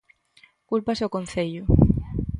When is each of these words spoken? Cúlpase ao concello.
Cúlpase 0.69 1.01
ao 1.03 1.13
concello. 1.17 1.63